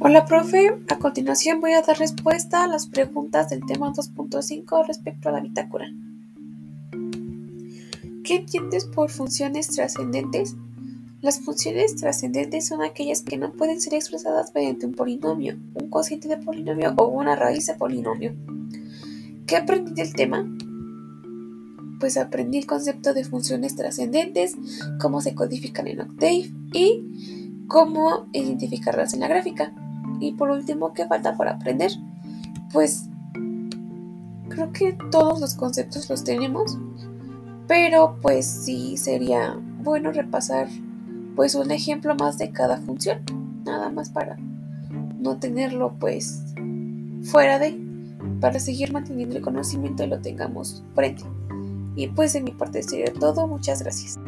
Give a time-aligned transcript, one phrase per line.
[0.00, 0.78] Hola, profe.
[0.90, 5.40] A continuación voy a dar respuesta a las preguntas del tema 2.5 respecto a la
[5.40, 5.92] bitácora.
[8.22, 10.54] ¿Qué entiendes por funciones trascendentes?
[11.20, 16.28] Las funciones trascendentes son aquellas que no pueden ser expresadas mediante un polinomio, un cociente
[16.28, 18.36] de polinomio o una raíz de polinomio.
[19.48, 20.48] ¿Qué aprendí del tema?
[21.98, 24.54] Pues aprendí el concepto de funciones trascendentes,
[25.00, 29.72] cómo se codifican en Octave y cómo identificarlas en la gráfica.
[30.20, 31.92] Y por último, ¿qué falta por aprender?
[32.72, 33.08] Pues
[34.48, 36.78] creo que todos los conceptos los tenemos,
[37.66, 40.68] pero pues sí sería bueno repasar
[41.36, 43.20] pues un ejemplo más de cada función,
[43.64, 44.36] nada más para
[45.20, 46.42] no tenerlo pues
[47.22, 47.78] fuera de,
[48.40, 51.22] para seguir manteniendo el conocimiento y lo tengamos frente.
[51.94, 54.18] Y pues de mi parte sería todo, muchas gracias.